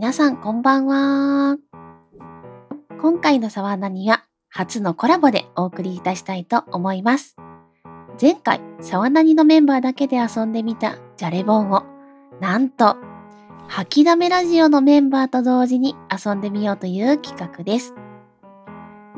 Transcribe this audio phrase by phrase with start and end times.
[0.00, 1.56] 皆さんこんばんは。
[3.02, 7.34] 今回の沢ナには初のコラボでお送りいたしたいと思います。
[8.22, 11.82] 前回、沢ナニのメンバーだけで遊んでみたじゃれボンを、
[12.38, 12.96] なんと、
[13.66, 17.92] 吐きだめラジオのメンバーと同時に遊んでみようという企画です。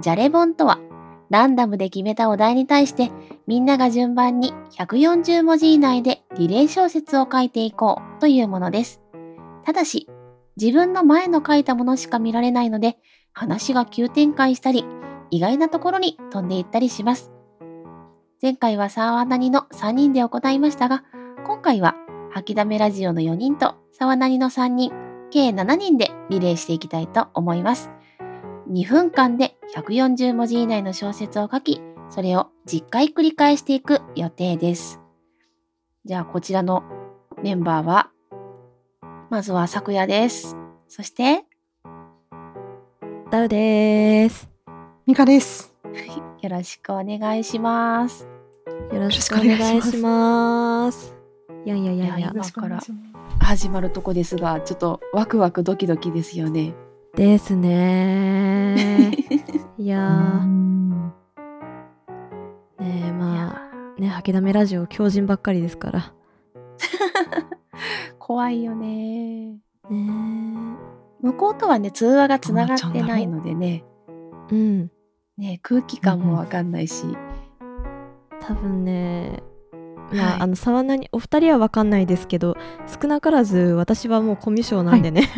[0.01, 0.79] じゃれボンとは、
[1.29, 3.11] ランダムで決めたお題に対して、
[3.47, 9.03] みんなが順番に140文字以内でリレー小説を書いていこうというものです。
[9.67, 10.09] ただし、
[10.61, 12.99] 自分の前の書いたものしか見られないので、
[13.33, 14.85] 話が急展開したり、
[15.31, 17.33] 意外なところに飛んでいったりします。
[18.43, 21.03] 前回は沢なにの3人で行いましたが、
[21.47, 21.95] 今回は
[22.31, 24.93] 吐きだめラジオの4人と沢なにの3人、
[25.31, 27.91] 計7人でリレーしていきたいと思います。
[28.71, 35.01] 2分間で140文字以内の小説を書き、それを10回繰り返していく予定です。
[36.05, 36.83] じゃあこちらの
[37.43, 38.11] メンバーは、
[39.31, 40.57] まずは昨夜です。
[40.89, 41.45] そして、
[43.31, 44.51] ダウです。
[45.07, 45.73] ミカです。
[46.43, 48.27] よろしくお願いします。
[48.93, 51.15] よろしくお願いします。
[51.65, 52.81] いやいやいやいや今から
[53.39, 56.75] 始まるとこですが、ちょっとワクワクドキドキですよね。
[57.15, 59.13] ですね
[59.79, 60.45] いや
[62.81, 63.63] ねえ、ま
[63.97, 66.13] あ、ね、吐きだめラジオ強靭ばっかりですから。
[68.31, 69.59] 怖いよね。
[69.91, 70.79] ね
[71.21, 74.91] 向こうとはね、通話がつながってないのでね、えうん。
[75.37, 77.07] ね、空気感もわかんないし、
[78.41, 79.43] 多分ね、
[80.13, 82.57] まあ、はいあの、沢なに、お二人はわかんないですけど、
[83.03, 85.29] 少なからず私はもうコミュ障なんでね。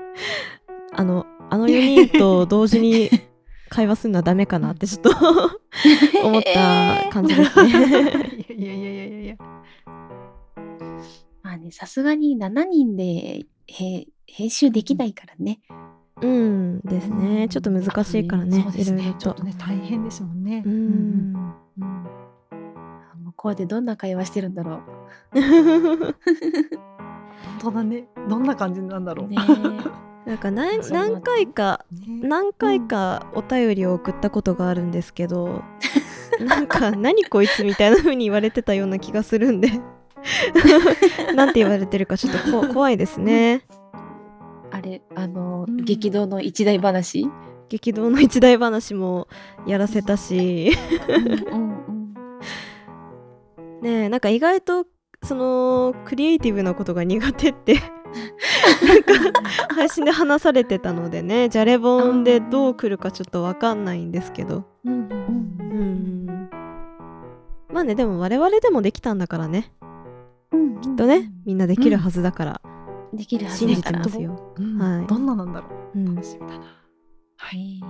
[0.92, 3.08] あの、あの4人と同時に
[3.70, 5.10] 会話するのはダメかなってちょっと
[6.22, 7.70] 思った感じですね。
[8.58, 9.36] いやいやいやいやいや。
[11.50, 15.58] まあね、さすがに7人でへ編集できないからね。
[16.22, 17.48] うんですね。
[17.48, 19.16] ちょっと難しいからねそう、ですね。
[19.18, 19.42] ちょっと。
[19.42, 20.62] ね大変ですもんね。
[20.64, 21.56] ううん向
[23.34, 24.80] こうでどんな会話してるんだろ
[25.32, 26.14] 本
[27.58, 28.06] 当だね。
[28.28, 29.28] どんな感じなんだろう。
[30.28, 35.64] なんか何何回かね何回かお便りを送ったことがあるんですけど、
[36.46, 39.80] なんか何こいつみたいな風に言われてたような気がするんで
[41.34, 43.62] なんて言われてるかちょっとこ怖いですね。
[44.70, 45.84] あれ、あの、うん。
[45.84, 47.28] 激動の一大話？
[47.68, 49.28] 激動の一大話も
[49.66, 50.72] やらせたし。
[53.82, 54.84] ねえなんか意外と
[55.22, 57.76] そのクリエイティブなことが苦手って。
[58.86, 59.12] なんか
[59.74, 64.64] 配信で話されてたのでねじゃれボンでどう来るかちょっとわかんないんですけど。
[64.84, 66.50] うんうんうん。
[67.72, 69.72] まあねでも我々でもできたんだからね
[70.52, 72.60] うんきっとねみんなできるはずだから、
[73.12, 73.92] できるはず信じて。
[73.92, 75.98] ますよ、うんはいどんななんだろう。
[75.98, 76.64] うん楽しみだな。
[77.36, 77.80] はい。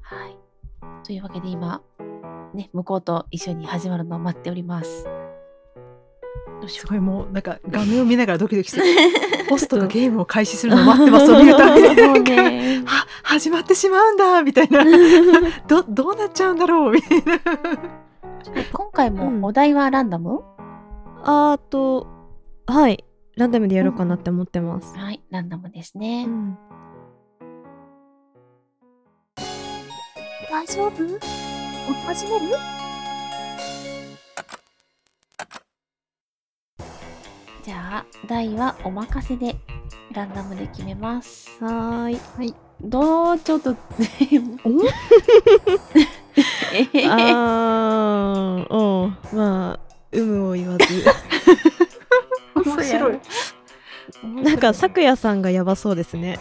[0.00, 0.36] はい。
[1.04, 1.82] というわけで今、
[2.54, 5.04] ね、向こうと一緒に始まるのを待っております。
[6.60, 8.84] どうしよすごいもうなんか画面を見ながらドキドキする。
[9.48, 11.88] ホストがゲームを開始するのを待ってますを見るたびに。
[13.22, 14.84] 始まってしまうんだみたいな。
[15.66, 17.34] どどうなっちゃうんだろうみたいな。
[17.36, 17.38] う。
[18.72, 20.42] 今回うんもお題はランダム、
[21.30, 22.06] あーと
[22.66, 23.04] はい。
[23.36, 26.24] ランダムでやろうかなって思ってます、はい、ランダムですうね。
[26.24, 26.56] ん。
[30.50, 30.90] 大丈夫？
[32.06, 32.56] 始める？
[37.62, 39.54] じゃあ、題はお任せで
[40.12, 41.50] ランダムで決めます。
[41.62, 42.54] はーい。
[42.80, 43.38] どう？
[43.38, 43.76] ちょっと、
[46.72, 47.06] えへへ。
[47.06, 49.36] あーおう。
[49.36, 50.84] まあ有無を言わず。
[52.54, 53.18] 面白い。
[54.42, 56.38] なんか咲夜さんがやばそうですね。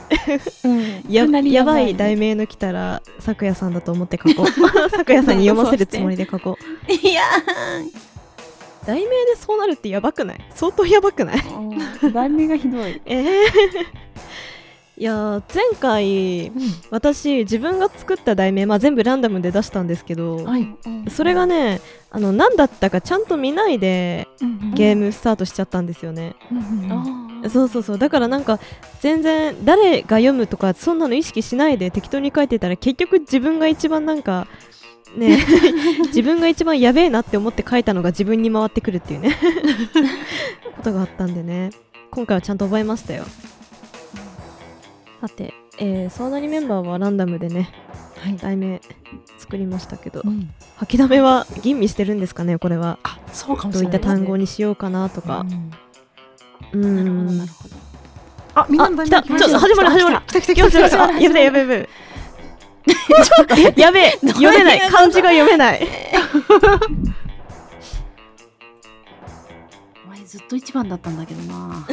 [0.64, 1.04] うん。
[1.10, 4.48] ややばい題名の来たら咲夜さんだと思って書こう。
[4.90, 6.58] 咲夜さんに読ませるつもりで書こ
[6.90, 6.92] う。
[6.92, 7.24] いや
[8.86, 10.46] 題名でそうなるってやばくない？
[10.56, 11.38] 相当やばくない？
[11.38, 13.02] ー、題名がひどい。
[13.06, 13.26] えー
[15.00, 16.52] いやー前回
[16.90, 20.68] 私自分が作った題名、まあ、全部ランダムで出したんですけど、はい。
[21.10, 24.28] それがねあの何だったかちゃんと見ないで
[24.74, 26.36] ゲームスタートしちゃったんですよね、
[26.90, 27.50] あー。
[27.50, 28.00] そうそうそう。
[28.00, 28.60] だからなんか
[29.00, 34.48] 全然誰が読むとかそんなの意識しないで適当に書いてたら結局自分が一番なんか
[35.16, 35.46] ね
[36.08, 39.38] 自分が一番やべえなって思って書いたのが自分に回ってくるっていうね。
[40.76, 41.70] ことがあったんでね。
[42.10, 43.26] 今回はちゃんと覚えましたよ
[45.19, 47.72] さて、えー、そうなりメンバーはランダムでね
[48.19, 48.38] はい。
[48.38, 48.81] 題名
[49.38, 50.54] 作りましたけどうん。
[50.75, 53.00] 吐きだめは吟味してるんですかねこれは。
[53.04, 54.25] あ、そうかもどういったしれないですね。
[54.25, 55.46] 単語にしようかなとか。
[56.74, 56.81] うん。
[56.81, 57.38] うーん。
[57.38, 57.75] なるほど。
[58.56, 59.22] あみんなのあ来た。
[59.22, 60.69] 大ちょっと始まる始まる来た来た来た。
[60.69, 61.18] 来た来た。
[61.20, 61.90] えやべえやべえやべえ。
[63.78, 64.12] え やべえ。
[64.28, 64.80] 読めない。
[64.90, 65.88] 漢字が読めない。
[70.06, 71.86] お前ずっと一番だったんだけどな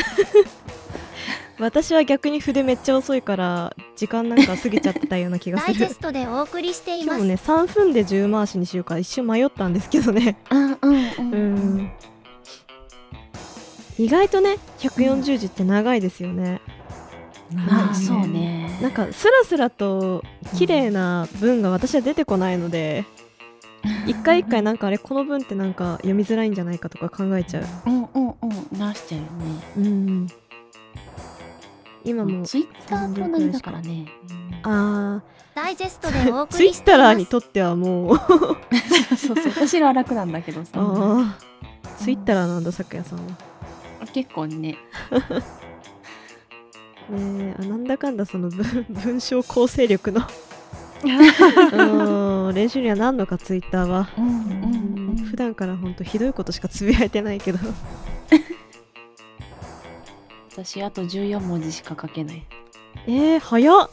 [1.58, 5.74] 私は逆に筆めっちゃ遅いから時間なんか過ぎちゃってたような気がダする。
[5.74, 7.16] イジェストでお送りしています。
[7.16, 10.36] 今日もね3分で10回しにしようか一瞬迷ったんですけどね。
[10.50, 10.78] うんうんう
[11.18, 11.54] うん。
[11.78, 11.92] ん。
[13.98, 16.60] 意外とね140字って長いですよね。
[17.54, 18.76] まあそうね。
[18.82, 20.24] なんかスラスラと
[20.56, 23.04] 綺麗な文が私は出てこないので
[24.08, 27.64] 一回一回なんかあれこの文ってなんか読みづらいんじゃないかとか考えちゃう。
[27.86, 28.78] うんうんうん。
[28.78, 29.28] 直しちゃうよね
[29.76, 30.26] うん
[32.04, 34.06] 今もツイッターと同じだからね。
[34.62, 35.22] あ
[35.54, 38.18] ダイジェストでおーツイ送りしていッターにますとってはもう。
[39.16, 40.70] そうそう私らは楽なんだけどさ。
[40.74, 41.32] あー。
[41.98, 43.24] ツイッターなんだ咲夜さんは。
[44.12, 44.56] 結構ね。
[44.58, 44.78] ね
[47.10, 50.22] えあなんだかんだその文文章構成力の。
[51.04, 54.30] う ん練習にはなんのかツイッターは、うんう
[55.12, 55.16] ん。
[55.16, 57.58] 普段からほんとひどいことしかつぶやいてないけど
[60.54, 62.46] 私あと14文字しか書けない。
[63.08, 63.90] えー、早っ。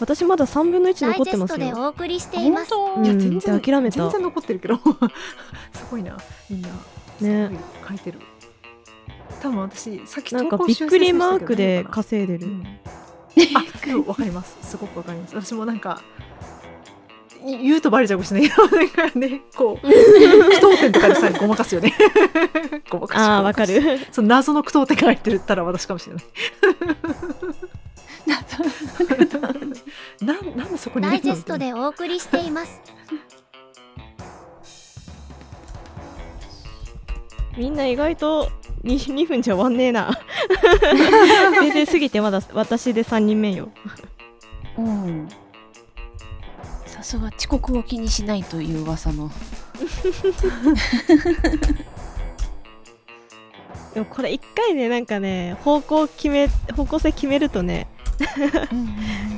[0.00, 1.84] 私まだ3分の1ダイジ残ってまェストですよ。
[1.84, 2.72] お送りしています。
[2.74, 4.00] うんいや全然で諦めた。
[4.00, 4.76] 全然残ってるけど。
[5.74, 6.16] すごいな。
[6.48, 6.68] みんな
[7.18, 7.50] すね
[7.86, 8.18] 書いてる。
[9.42, 12.64] 多分私さっきなんかびっくりマークで稼いでる、うん。
[13.54, 14.56] あわかります。
[14.62, 15.34] すごくわかります。
[15.36, 16.29] 私もなんかい
[17.44, 21.94] 言うとバレちゃうかもしれないけど なんかねこう 句読点とかでさえごまかすよね。
[22.90, 23.80] ごまかしああわかる。
[24.12, 26.24] その謎の句読点が入ってるったら私かもしれない。
[30.20, 32.80] なんなんでそこにダイジェストでお送りしています。
[37.56, 38.48] みんな意外と
[38.84, 40.18] 2, 2分じゃ終わんねえな。
[41.60, 43.70] 全然過ぎてまだ私で3人目よ。
[44.78, 45.28] うん
[47.00, 49.30] さすが遅刻を気にしないという噂の。
[53.94, 57.88] でもこれ1回ねなんかね方向決め方向性決めるとね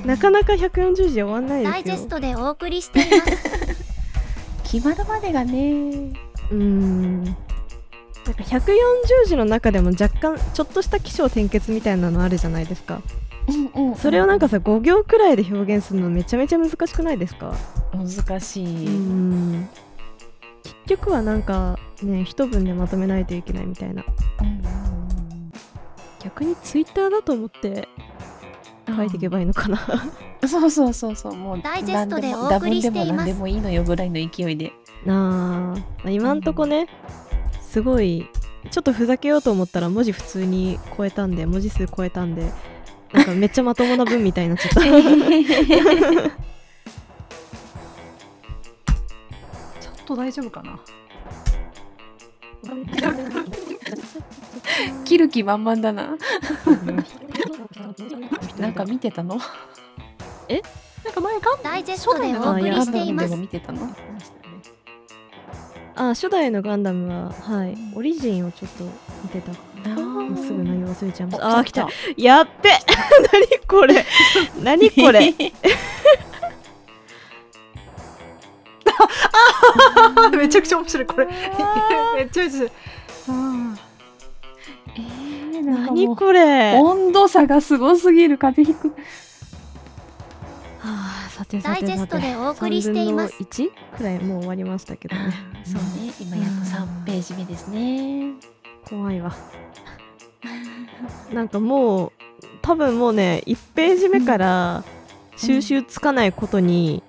[0.05, 3.31] なかなか140字終わんないダイジェですよストでお送りしています。
[4.73, 5.53] 決まるまでがね。
[6.50, 7.37] うーん
[8.26, 13.02] なんか140字の中でも若干ちょっとした起承転結みたいなのあるじゃないですか。
[13.74, 13.96] うんうん。
[13.96, 17.52] それをなんかさ5行くらいで表現するのめちゃめちゃ難しくないですか？
[17.92, 18.66] 難しい、
[20.62, 24.04] 結局はなんかね一文でまとめないといけないみたいな。
[26.22, 27.88] 逆にツイッターだと思って
[28.86, 29.78] 書いていけばいいのかな、
[30.46, 31.34] そうそうそうそう。
[31.34, 33.06] もうダイジェストでお送りしています。
[33.06, 34.72] でも何でもいいのよぐらいの勢いで。
[35.04, 36.86] なあ今んとこね
[37.72, 38.28] すごい
[38.70, 42.52] ちょっとふざけようと思ったら文字普通に超えたんで文字数超えたんで
[43.14, 44.80] なんかめっちゃまともな文みたいになっちゃった。
[44.84, 44.92] ちょ
[49.90, 50.78] っと大丈夫かな？
[55.06, 56.10] 切る気満々だな。
[58.58, 59.38] なんか見てたの？
[61.04, 63.88] なんか前ガンダイジェストでお送りしていまでもす見てたの
[65.94, 67.76] あ初代のガンダムははい。
[67.94, 68.84] オリジンをちょっと
[69.22, 69.52] 見てた。
[69.90, 71.58] もうすぐ内容忘れちゃいました。
[71.58, 71.88] あー来た。
[72.16, 72.70] やっべ。
[73.32, 74.04] 何これ。
[74.62, 75.34] 何これ。
[80.37, 81.26] めちゃくちゃ面白いこれ。
[81.26, 81.37] めっ
[82.30, 82.70] ちゃ面白い。
[83.28, 83.76] あ
[84.96, 86.75] えー、何これ。
[86.75, 88.38] は温度差がすごすぎる。
[88.38, 88.96] 風邪ひく
[91.42, 93.34] あさてさダイジェてさてストでお送りしています。
[93.34, 95.32] 3分の1くらいもう終わりましたけどね。
[95.64, 96.12] そうね。
[96.20, 98.34] 今やっと3ページ目ですね。
[98.88, 99.34] 怖いわ。
[101.32, 102.12] なんかもう
[102.62, 104.84] 多分もうね1ページ目から
[105.37, 107.02] 収集つかないことに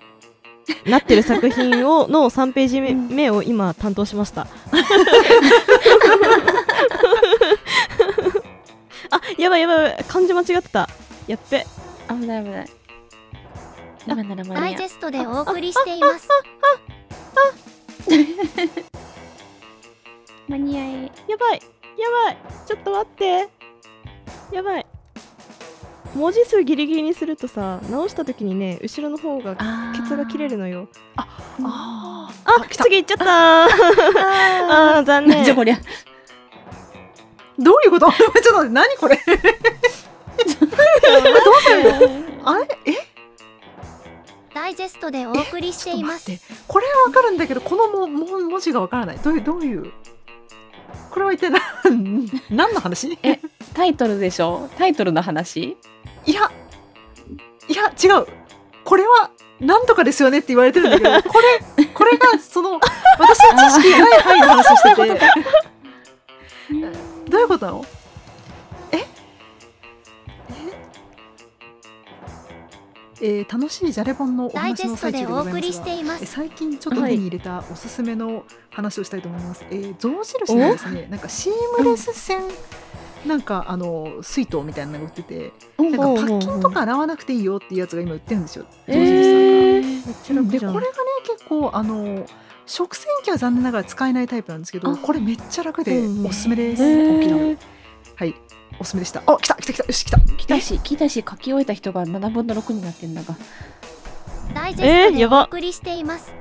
[0.88, 4.48] なってる作品をの3ページ目目を今担当しました。
[9.12, 10.06] あやばいやばいやばい。
[10.08, 10.90] 漢字間違ってた。
[11.28, 11.68] やっべ。
[12.10, 12.70] 危ない危ない
[14.08, 16.28] 今なら間に合うダイジェストでお送りしています。
[20.50, 21.62] 間に合えやばい。
[21.98, 22.38] やばい。
[22.68, 23.50] ちょっと待って。
[24.52, 24.86] やばい。
[26.16, 30.88] 文字数ギリギリにするとさ直した時にね後ろの方があケツが切れるのよ。
[31.18, 31.28] あ
[32.46, 33.24] あ来た次行っちゃった。
[33.26, 33.28] ー。
[34.98, 35.44] あー残念。
[35.44, 35.80] じゃこりゃ
[37.58, 38.12] どういうこと？
[38.12, 39.20] ちょっと何これ？
[42.44, 42.68] あれ？
[42.86, 43.13] え？
[44.54, 46.26] ダイジェストでお送りしています。
[46.26, 46.64] ちょっと待って。
[46.68, 49.18] これはわかるんだけどこのもも文字がわからない。
[49.18, 49.92] どういうどういう
[51.12, 53.18] これは一体何何の話？
[53.24, 53.40] え
[53.74, 54.70] タイトルでしょ？
[54.78, 55.78] タイトルの話？
[56.26, 56.52] いや
[57.68, 58.28] いや違う。
[58.84, 61.40] これはなんとかですよねって言われてるんだけど こ
[61.78, 62.80] れこれがその
[63.18, 65.22] 私の知識がない範囲の話をしてて。
[67.30, 67.86] どういうことなの？
[73.24, 79.66] ええー楽しいじゃれ本のお話の最中でございます送りしていまえす最近ちょっと手に入れたおすすめの話をしたいと思います。
[79.72, 82.42] えー、象印のですね、なんかシームレス線、
[83.26, 88.66] なんかあの水筒みたいなのが売ってて、なんかパッキンとか洗わなくていいよっていうやつが今売ってるんですよ。
[88.88, 90.42] 象印さんが。
[90.42, 90.88] えー、でこれがね
[91.26, 92.26] 結構あの
[92.66, 96.84] 食洗機は残念ながら使えないタイプなんですけど、あこれめっちゃ楽でおすすめです。
[98.16, 98.36] はい。
[98.80, 99.22] おすすめでした。
[99.26, 99.84] あ、来た来た来た。
[99.86, 100.20] よし来た。
[100.20, 103.36] 来たし来たし書き終えた人が7分の6になってんだが。
[104.54, 106.34] ダイジェストでえーやばお送りしています。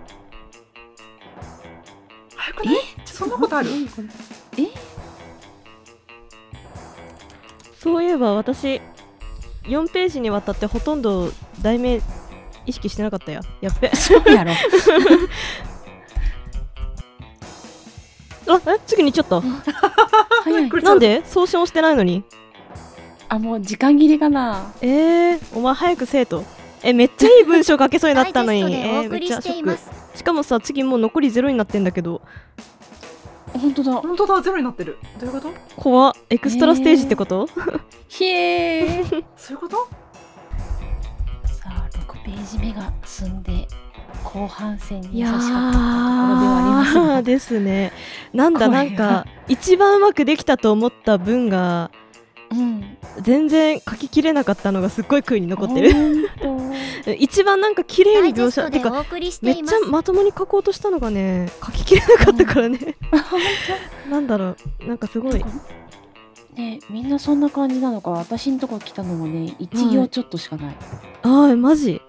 [2.34, 2.76] 早くない？
[3.04, 3.70] そんなことある？
[4.58, 4.66] え？
[7.78, 8.80] そういえば私
[9.64, 11.30] 4ページにわたってほとんど
[11.62, 12.00] 題名
[12.66, 13.40] 意識してなかったや。
[13.60, 13.90] やっべ。
[13.94, 14.52] そうやろ。
[18.48, 18.78] あえ？
[18.86, 19.40] 次にちゃった。
[19.40, 19.60] 早いこ
[20.18, 20.21] れ
[20.82, 21.22] なんで？
[21.24, 22.24] 送信をしてないのに。
[23.28, 24.72] あもう時間切れかな。
[24.82, 26.44] えー、お前早くせえと。
[26.82, 28.60] えめっちゃいい文章書けそうになったのに。
[28.74, 29.78] えー、めっちゃショック。
[30.18, 32.20] しかもさ次もう残りゼロになってんだけど。
[33.54, 33.92] 本当だ。
[33.96, 34.98] 本当だゼロになってる。
[35.20, 35.54] どういうこと？
[35.76, 36.12] 怖っ。
[36.30, 37.48] エクストラステージってこと、
[38.08, 39.24] ひえー。
[39.36, 39.76] そういうこと？
[41.46, 43.66] さあ6ページ目が進んで
[44.24, 47.92] 後半戦にいや差し掛かったところではありますですね。
[48.32, 51.90] なんだなんか一番うまくできたと思った文が
[52.50, 56.28] うん全然書ききれなかったのがすっごい悔いに残ってる。
[56.40, 56.72] 本
[57.18, 59.04] 一番なんか綺麗ダに描写てか
[59.42, 62.78] めっちゃまともに書こうとしたのがね書ききれなかったからね、
[64.06, 64.86] 当 なんだろう。
[64.86, 65.44] なんかすごい。
[66.54, 68.10] ねみんなそんな感じなのか。
[68.10, 70.76] 私んとこ来たのもね1行ちょっとしかない、
[71.22, 72.00] あーマジ？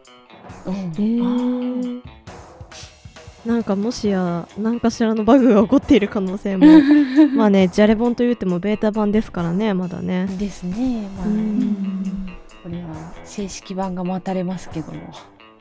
[3.45, 6.65] なんかもしや何かしらのバグが起こっている可能性も。
[7.35, 10.27] まあねじゃれ本と言ってもベータ版ですからねまだね。
[10.39, 11.09] ですね。
[11.17, 12.37] まあうん。
[12.63, 14.99] これは正式版が待たれますけども。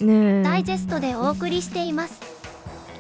[0.01, 0.43] ねえ。
[0.45, 2.21] ダイジェストでお送りしています。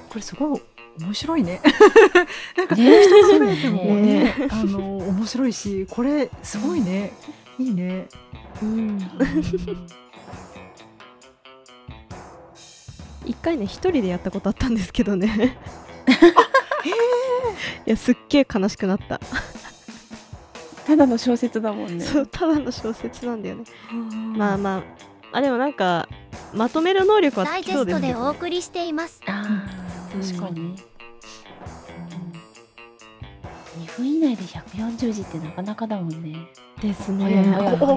[0.08, 0.60] これすごい
[1.00, 1.60] 面白いね。
[2.58, 7.12] なんか人が全てもねねあの面白いしこれすごいね。
[7.58, 8.08] いいね。
[8.60, 8.98] うん
[13.26, 15.58] 一回ね一人でやったことあったんですけどね。
[17.86, 19.20] いやすっげえ悲しくなった、
[20.86, 22.04] ただの小説だもんね。
[22.04, 23.64] そうただの小説なんだよね。
[24.36, 24.82] まあまあ
[25.38, 26.08] あでもなんか
[26.52, 29.20] まとめる能力はダイジェストそうでお送りしています。
[29.26, 30.74] あー確かに。
[30.74, 30.82] ね、
[33.76, 36.36] うん、2分以内で140字ってなかなかだもんね。
[36.80, 37.46] ですね。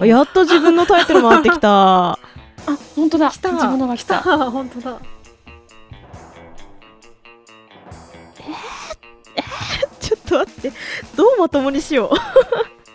[0.08, 2.14] やっと自分のタイトル回ってきた。
[2.68, 3.30] あ本当だ。
[3.30, 3.52] 来た。
[3.52, 4.22] 自分のが来た。
[4.50, 5.00] 本当だ。
[10.26, 10.72] と待って。
[11.16, 12.16] どうまともにしよう。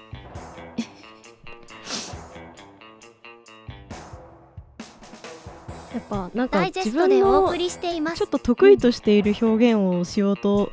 [5.92, 8.18] やっぱなんか自分の送りしています。
[8.18, 10.70] ちょっと得意としている表現をしようと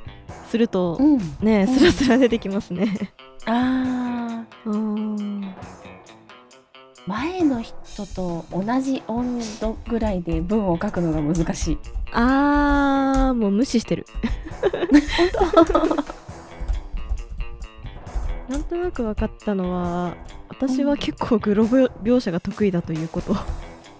[0.50, 1.18] すると、うん。
[1.42, 1.76] ねうん。
[1.76, 3.12] スラスラ出てきますね。
[3.46, 4.70] あー。
[4.70, 5.56] うん
[7.08, 11.78] 前の人と同じ温度ぐらいで文を書くのが難しい。
[12.12, 14.06] あーもう無視してる。
[18.50, 20.16] なんとなく分かったのは
[20.50, 23.36] 私は結構グロ描写が得意だということ。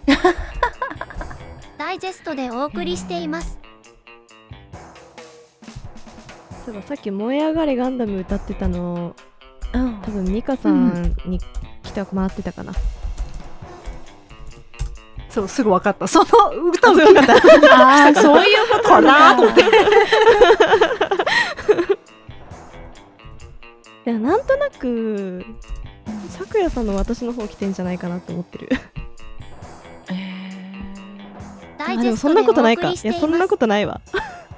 [1.78, 3.60] ダイジェストでお送りしています
[6.66, 9.16] そういえばさっき「燃え上がれガンダム」歌ってたの
[9.74, 11.40] うん多分ミカさんに
[11.84, 12.74] 来てもらってたかな。
[15.30, 16.08] そうすぐ分かった。
[16.08, 17.34] その歌をあそう分かった
[17.78, 19.64] ああそういうことかなと思って。
[24.08, 25.46] いやなんとなく
[26.30, 28.70] さくやさんの私の方来てんじゃないかなと思ってる。
[31.78, 32.84] ダイあでもそんなことないか。
[32.84, 34.00] 送りしていいやそんなことないわ。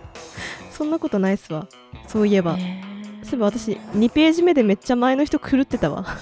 [0.72, 1.68] そんなことないっすわ。
[2.08, 2.58] そういえば。
[2.60, 2.80] え
[3.24, 6.06] そういえば私2ページ目でめっちゃ前の人狂ってたわ。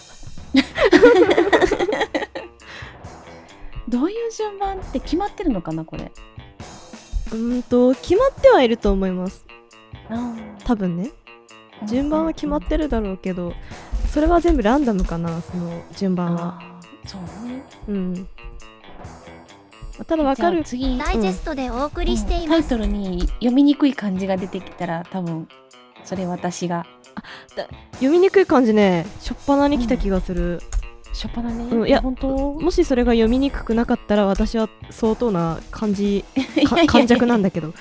[3.90, 6.14] どういう順番って決まってるのかなこれ
[7.32, 9.46] うーんと決まってはいると思います。
[10.10, 11.12] うん多分ね。
[11.86, 13.54] 順番は決まってるだろうけど、
[14.12, 16.60] それは全部ランダムかな、その順番は。
[17.06, 18.28] そうねうん。
[20.06, 20.66] ただわかるじゃあ。
[20.66, 25.48] 次ダイジェストでお送りしていますタイトルに読みにくい漢字が出てきたら多分
[26.04, 26.86] それ私が
[27.94, 30.62] 読みにくい漢字ねしょっぱなに来た気がする、
[31.14, 31.64] しょっぱなね。
[31.64, 32.54] うんいや本当？
[32.54, 37.74] もしそれが読みにくくなかったら私は相当な漢字か いやいやいや漢弱なんだけど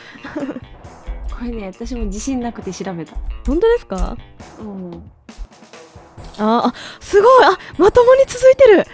[1.39, 3.13] これね、私も自信なくて調べた。
[3.47, 4.17] 本当ですか？
[4.59, 5.11] うん。
[6.39, 7.45] ああすごい！
[7.45, 8.87] あまともに続いてる。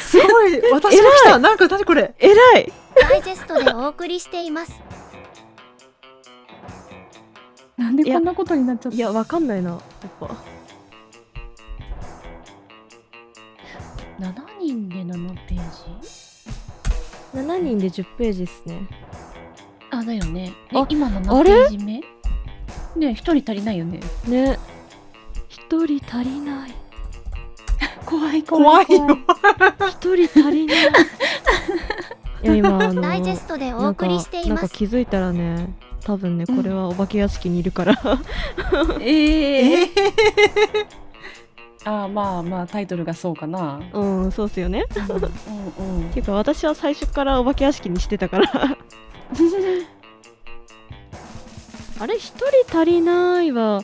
[0.00, 0.60] すごい。
[0.72, 1.38] 私が来た。
[1.38, 2.14] なんか何これ？
[2.18, 2.72] えらい。
[3.08, 4.72] ダイジェストでお送りしています。
[7.76, 8.96] なんでこんなことになっちゃった？
[8.96, 9.70] いやわかんないな。
[9.70, 9.80] やっ
[10.18, 10.26] ぱ。
[14.18, 15.58] 7人で7ペー
[17.32, 18.88] ジ？7人で10ページですね。
[19.09, 19.09] あ、
[20.10, 20.52] だよね。
[20.74, 22.00] あえ今あ7れページ目
[22.96, 24.00] ね一人足りないよね。
[24.26, 24.58] ね。
[25.48, 26.74] 一人足りない。
[28.04, 29.18] 怖い怖いよ
[29.88, 30.78] 一人足りない。
[32.42, 37.94] いや今あのダイジェストでおなんか送りしていなんかます気づいたらね多分ねこれはお化け屋敷にいるから、
[39.00, 39.88] えええー。
[41.84, 43.80] あーまあまあタイトルがそうかな。
[43.92, 44.86] うんそうっすよね。
[44.96, 46.10] うんうんうん。
[46.10, 48.78] ていうか私は最初からお化け屋敷にしてたから
[52.00, 53.82] あれ一人足りないは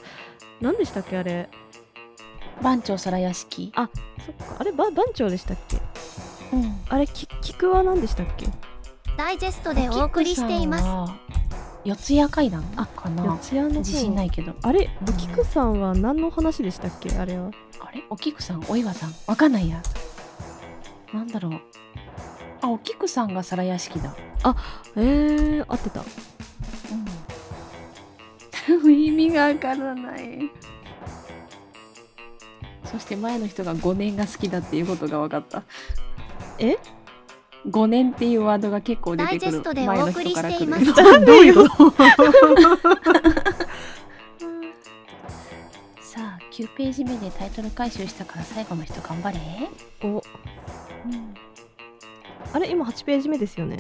[0.63, 1.51] 何でしたっけあれ？
[2.63, 3.71] 番長皿屋敷。
[3.77, 3.91] あ
[4.25, 5.77] そっかあれば番長でしたっけ？
[6.53, 6.81] うん。
[6.89, 8.47] あれき菊は何でしたっけ？
[9.19, 11.13] ダイジェストでお送りしていますす。
[11.85, 13.39] 四谷階段あかな四。
[13.51, 14.55] 谷の方自信ないけど。
[14.63, 17.15] あれお菊さんは何の話でしたっけ？
[17.19, 18.03] あれはあれ？
[18.09, 19.83] お菊さんお岩さんわかんないや。
[21.13, 21.61] なんだろう。
[22.63, 24.17] あ、お菊さんが皿屋敷だ。
[24.97, 26.07] えー、合ってたうん。
[28.91, 30.51] 意味がわからない。
[32.85, 35.63] そして前の人が5年が好きだっていうことが分かった。
[36.59, 36.77] え
[37.67, 39.41] ?5 年っていうワードが結構出てくる。
[39.41, 40.59] ダイジェストで前のお送り人から来る。
[40.59, 41.91] していますどういうこと？
[46.01, 49.39] さあ9ページ目でタイトル回収したから最後の人頑張れ、
[50.09, 50.23] お。
[52.53, 53.79] あれ今8ページ目ですよね。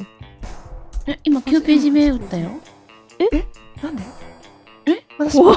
[1.06, 2.50] え今9ページ目打ったよ。
[3.82, 4.02] なんで？
[4.86, 5.04] え？
[5.18, 5.54] 私どう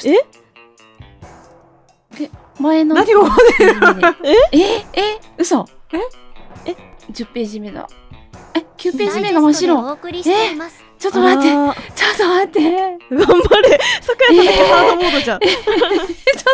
[0.00, 0.26] して？
[2.20, 2.30] え？
[2.60, 2.94] 前の。
[2.94, 3.26] 何が9
[3.58, 4.06] ページ目で
[4.52, 5.00] え？
[5.00, 5.20] え？
[5.38, 5.66] 嘘。
[5.92, 6.70] え？
[6.70, 6.76] え
[7.12, 7.88] ？10ページ目だ。
[8.54, 9.92] え？9ページ目が真っ白。
[9.92, 10.84] 送りしています。
[10.98, 11.48] ちょっと待って。
[11.50, 12.60] ちょっと待って。
[13.10, 13.80] 頑張れ。
[14.00, 15.50] さんハードモードじゃん、ちょ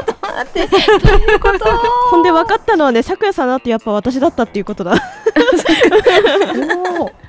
[0.03, 0.67] っと待って。
[0.67, 1.65] どういうこと？
[2.11, 4.95] ほんで分かったのはねさくやさんだってやっぱ私だったっていうことだ。
[6.99, 7.13] おー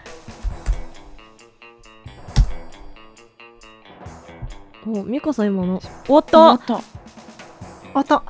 [4.85, 5.79] お美香さん今の。
[6.05, 6.81] 終わっ終たわった。
[7.93, 8.23] あった。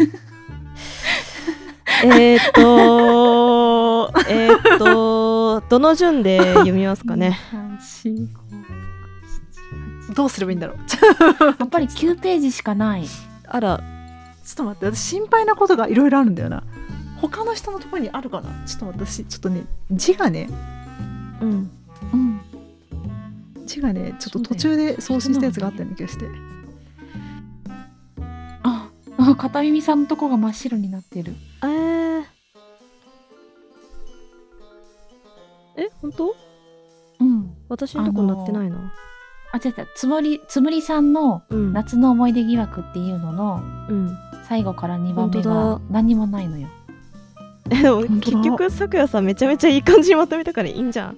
[2.02, 7.38] えーっとえーっとどの順で読みますかね？
[10.14, 10.78] どうすればいいんだろう？
[10.86, 10.96] ち
[11.60, 13.04] やっぱり9ページしかない。
[13.46, 13.80] あら。
[14.52, 16.64] ょっと待って私心配なことがいろいろあるんだよな
[17.20, 18.50] 他の人のところにあるかな？
[18.66, 20.48] ちょっと私ちょっとね字がね
[21.40, 21.70] うん。
[22.12, 22.40] うん。
[23.66, 26.26] 字がねちょっと途中で送信したやつがあったような気がして。
[28.62, 31.34] ああ片耳さんのとこが真っ白になってる。
[31.62, 32.24] えー、
[35.76, 36.34] え本当？
[37.20, 37.54] うん。
[37.68, 38.92] 私のとこなってないな、
[39.52, 39.88] あ違う違う。
[39.94, 41.72] つもりつむりさんのうん。
[41.72, 44.16] 夏の思い出疑惑っていうののうん。
[44.48, 45.80] 最後から2番目がだ。
[45.90, 46.66] 何にもないのよ。
[46.66, 46.79] え
[47.70, 51.16] でも結局さくやさんめちゃめちゃいい感じにまとめたからいいんじゃん。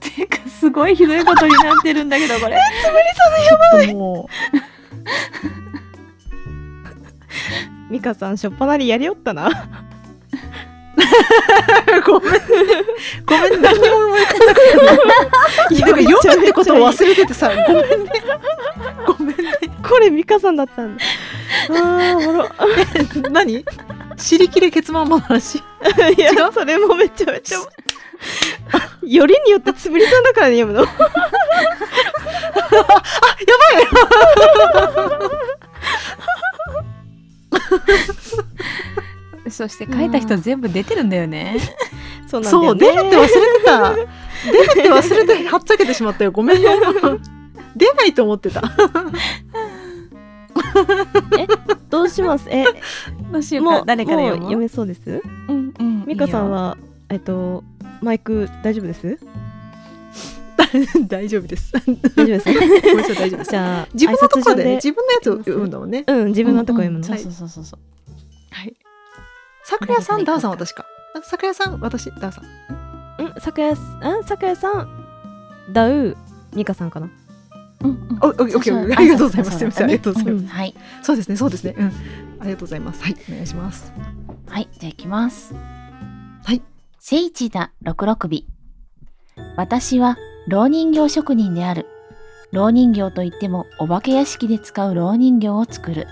[0.00, 2.56] てかすごいひどいことになってるんだけどこれ。
[2.56, 4.28] ちょっとも
[7.90, 9.48] 美香さん しょっぱなにやりよったな。
[9.48, 9.52] う
[12.04, 12.32] ごめん。
[12.32, 12.38] ね。
[13.24, 14.64] ごめん何にも思い浮かばなかっ
[15.68, 18.10] たいやなんか読むってことを忘れててさごめんね。
[19.06, 19.52] ごめんね。
[19.82, 21.04] これ美香さんだったんだ。
[21.70, 22.48] あーおもろ
[23.30, 23.64] 何
[24.16, 25.62] 尻切れケツマンマの話い
[26.18, 27.58] やそれもめちゃめちゃ
[29.02, 30.60] よりによってつぶりさんだからね。
[30.60, 30.90] 読むのあ、や
[33.62, 33.80] ば
[38.95, 38.95] い
[39.50, 41.56] そして書いた人全部出てるんだよね。
[42.28, 43.94] そうなんだよそうね出るって忘れてた。
[43.94, 44.06] 出る
[44.70, 46.32] って忘れてはっちゃけてしまったよ。
[46.32, 46.70] ごめんよ。
[47.76, 48.62] 出ないと思ってた。
[51.90, 52.48] どうします？
[52.50, 52.64] え
[53.32, 55.22] どうしようもうか誰から読読めそうです？
[55.48, 56.76] うんうん美香さんいいよは
[57.10, 57.62] えっと
[58.02, 59.18] マイク大丈夫です？
[61.06, 61.72] 大丈夫です。
[61.72, 63.50] 大丈夫ですごめんなさい大丈夫です。
[63.50, 66.04] じゃあ自分のところでね自分のやつを読むんだもんね。
[66.06, 67.80] うん自分のとこ読むの、そうそうそうそうそう。
[68.50, 68.74] はい
[69.68, 70.86] 桜屋さん、ダーさん、私か。
[71.16, 73.24] あ桜屋さん、私、ダーさん。
[73.24, 74.88] ん酒屋さん酒屋さん
[75.72, 76.16] ダウ
[76.52, 77.10] ニカさんかな
[77.82, 79.58] うんうんお、オッケー、オッケー、そうありがとうございます。
[79.58, 80.44] すみません、ありがとうございます。
[80.44, 80.74] んはい。
[81.02, 81.74] そうですね、そうですね。
[81.76, 81.86] うん。
[81.86, 81.90] あ
[82.44, 83.02] りがとうございます。
[83.02, 83.92] はい、お願いします。
[84.46, 85.52] はい、じゃあ行きます。
[86.44, 86.62] はい。
[87.00, 88.42] 聖地だ六六尾。
[89.56, 91.86] 私は老人形職人である。
[92.52, 96.06] 老人形といってもお化け屋敷で使う老人形を作る。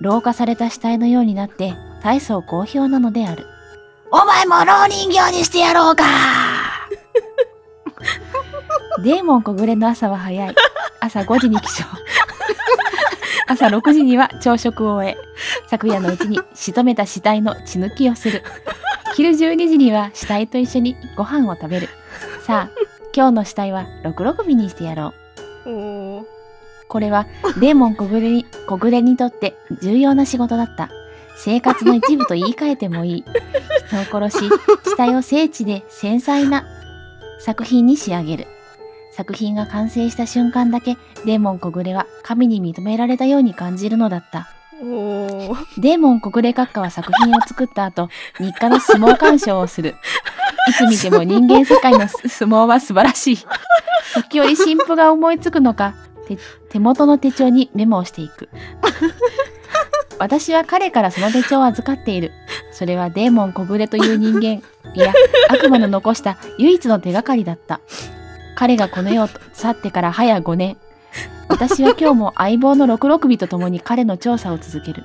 [0.00, 3.46] 老化された死体のようになって大層好評なのである。
[4.10, 6.04] お前も老人形にしてやろうか
[9.04, 10.54] デーモン小暮の朝は早い。
[11.00, 11.96] 朝5時に起床。
[13.46, 15.16] 朝6時には朝食を終え、
[15.68, 18.42] 昨夜のうちに仕留めた死体の血抜きをする。
[19.14, 21.88] 昼12時には死体と一緒にご飯を食べる。
[22.46, 22.80] さあ、
[23.14, 25.12] 今日の死体は六六尾にしてやろ
[25.66, 25.70] う。
[25.70, 26.26] お
[26.88, 27.26] これは
[27.60, 30.90] デーモン小暮に小暮にとって重要な仕事だった。
[31.42, 33.24] 生活の一部と言い換えてもいい。
[33.88, 34.50] 人を殺し、
[34.84, 36.66] 死体を精緻で繊細な
[37.38, 38.46] 作品に仕上げる。
[39.12, 44.48] 作品が完成した瞬間だけ、デーモン小暮は神に認められたように感じるのだった。
[44.82, 49.96] おデーモン小暮閣下は作品を作った後、日課の相撲鑑賞をする。
[50.68, 53.38] いつ見ても人間世界の 相撲は素晴らしい。
[54.14, 55.94] 時折新婦が思いつくのか、
[56.28, 58.48] 手手元の手帳にメモをしていく。
[60.20, 62.30] 私は彼からその手帳を預かっている。
[62.72, 64.62] それはデーモン小暮という人間、
[64.94, 65.14] いや、
[65.48, 67.80] 悪魔の残した唯一の手がかりだった。
[68.54, 70.76] 彼がこの世を去ってから早5年。
[71.48, 75.04] 私は今日も相棒の六六尾と共に彼の調査を続ける。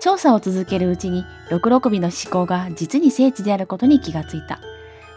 [0.00, 4.60] 調査を続けるうちに六六尾の思考が実に精緻であることに気がついた。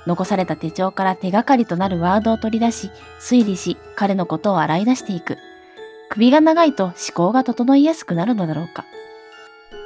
[0.07, 5.37] 残された手帳から手がかりとなるワードを取り出し、推理し、彼のことを洗い出していく。
[6.13, 8.85] 首が長いと思考が整いやすくなるのだろうか。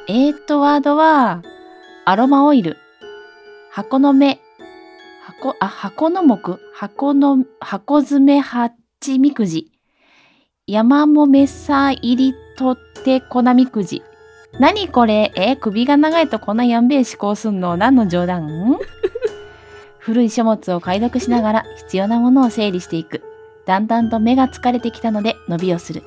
[0.09, 1.41] えーっと、ワードは、
[2.03, 2.75] アロマオイル、
[3.71, 4.41] 箱の目、
[5.23, 8.73] 箱、あ、箱の目、箱の、箱詰め八
[9.19, 9.71] みくじ、
[10.65, 14.03] 山もめさ入りとって粉みくじ。
[14.59, 15.31] 何これ？
[15.37, 17.77] え首が長いとこんなやんべえ思考すんの？
[17.77, 18.77] 何の冗談？
[19.99, 23.23] 古い書物を解読しながら必要なものを整理していく。
[23.65, 26.03] だんだんと目が疲れてきたので伸びをする。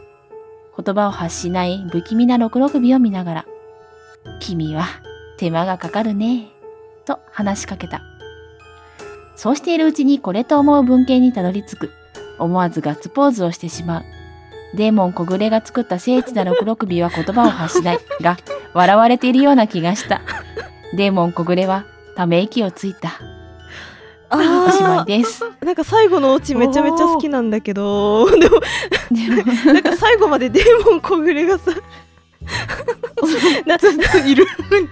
[0.80, 3.46] 言葉を発しない不気味な六六尾を見ながら、
[4.40, 4.86] 君は
[5.36, 6.48] 手間がかかるね。
[7.04, 8.02] と話しかけた。
[9.36, 11.90] そうしているうちにこれと思う文献にたどり着く。
[12.38, 14.02] 思わずガッツポーズをしてしまう。
[14.74, 18.38] デーモン小暮が作った精緻な六六尾は言葉を発しないが、
[18.72, 20.22] 笑われているような気がした。
[20.94, 21.84] デーモン小暮は
[22.16, 23.39] ため息をついた。
[24.32, 25.44] おしまいあです。
[25.44, 25.64] ー。
[25.64, 28.26] なんか最後のオチめちゃめちゃ好きなんだけど。
[28.38, 28.60] でも
[29.10, 29.72] でも。
[29.72, 31.72] なんか最後までデーモン小暮がさ
[33.66, 34.52] なずっといるって。
[34.58, 34.70] そう。
[34.70, 34.88] なん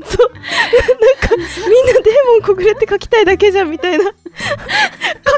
[0.00, 4.04] かみんなデーモン小暮って書きたいだけじゃんみたいな。
[4.04, 4.12] 閣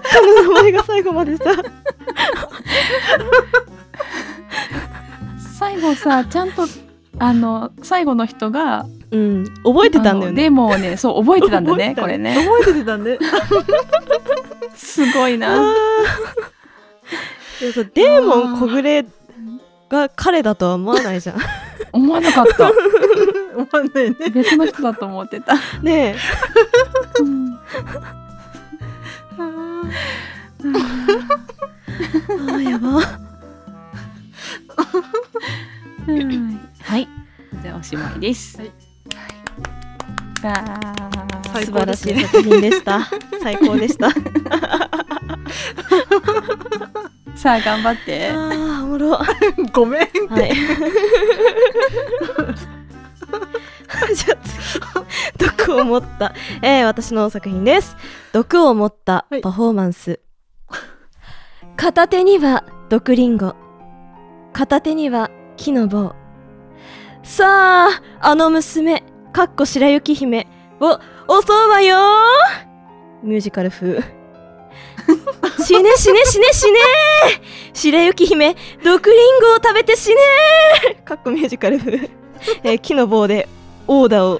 [0.09, 1.45] 下の名前が最後までさ。
[5.59, 6.67] 最後さ、ちゃんと、
[7.19, 12.35] あの、最後の人が、うん覚えてたんだよねデーモンをね、そう、覚えてたんだね、これね。
[12.35, 13.19] 覚えてたんで
[14.75, 15.49] すごいあな。
[15.59, 15.75] ー
[17.61, 19.05] でもさデーモン小暮
[19.91, 21.37] が彼だとは思わないじゃん
[21.93, 22.65] 思わなかった。
[22.65, 24.17] わかんないね。
[24.31, 25.55] 別の人だと思ってた。
[25.83, 26.17] ね
[27.21, 27.59] うんえ
[29.39, 33.03] あーやばは
[36.09, 36.63] い。
[37.01, 38.59] じゃあおしまいです。
[38.59, 38.73] はい。
[40.45, 40.81] あ
[41.61, 43.09] 素晴らしい作品でした。
[43.43, 44.11] 最高でした。
[47.35, 48.29] さあ頑張って。
[48.31, 49.11] あーおもろ。
[49.13, 49.25] は
[49.73, 50.03] ごめん。
[50.03, 50.07] い。
[50.07, 54.53] じゃあ次。
[55.39, 57.97] 毒を持った、えー私の作品です。
[58.33, 59.41] 毒を持ったはい。
[59.41, 60.21] パフォーマンス、
[61.77, 63.55] 片手には毒リンゴ。
[64.53, 66.15] 片手には木の棒
[67.23, 70.47] さああの娘かっこ白雪姫
[70.81, 71.97] を襲うわよ。
[73.23, 74.01] ミュージカル風。
[75.65, 76.79] 死ね死ね死ね死ね。
[77.73, 80.17] 白雪姫毒リンゴを食べて死ね。
[81.05, 82.11] かっこミュージカル風、
[82.65, 83.49] えー木の棒で
[83.87, 84.35] オーダーを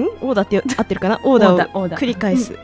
[0.00, 0.28] ん？
[0.28, 1.20] オーダーって合ってるかな？
[1.24, 2.56] オーダーを繰り返す。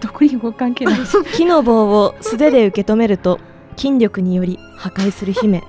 [0.00, 1.00] 毒リンゴ関係ない。
[1.36, 3.38] 木の棒を素手で受け止めると
[3.76, 5.62] 筋力により破壊する姫。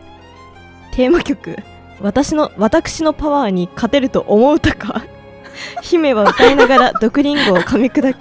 [0.95, 1.57] テーマ曲
[2.03, 5.03] 私の私のパワーに勝てると思うたか
[5.81, 8.17] 姫は歌いながら毒リンゴを噛み砕き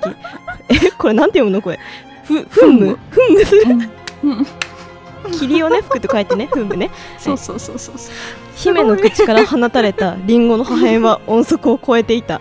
[0.69, 1.79] えこれなんて読むのこれ？
[2.25, 2.99] ふふんむ？
[3.11, 3.45] ふんむ。
[3.45, 3.63] する？
[4.23, 4.47] うんうん
[5.39, 6.91] 霧をね吹くと書いてねふんむね。
[7.19, 8.15] そうそうそうそうそう。
[8.57, 12.41] 姫の口から放たれたリンゴの破片は音速を超えていた。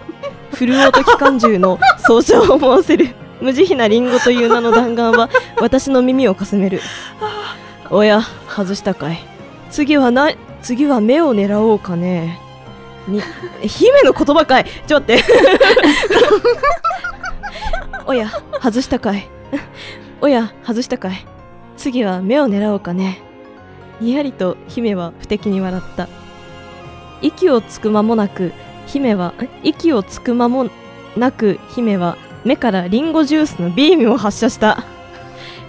[0.54, 3.10] 不良と機関銃の奏者を思わせる。
[3.40, 6.82] 無慈悲なリンゴという名の弾丸は私の耳をかすめる。
[7.92, 9.24] おや外したかい。
[9.70, 12.40] 次はな次は目を狙おうかね。
[13.08, 13.22] に
[13.62, 14.66] 姫の言葉かい。
[14.88, 15.34] ちょっと待って。
[18.06, 18.30] おや
[18.62, 19.28] 外したかい。
[20.22, 21.26] おや外したかい。
[21.78, 23.22] 次は目を狙おうかね。
[24.00, 26.08] にやりと姫は不敵に笑った。
[27.22, 28.52] 息をつく間もなく
[28.88, 30.70] 姫は息をつく間も
[31.16, 34.84] なく姫は目からリンゴジュースのビームを発射した。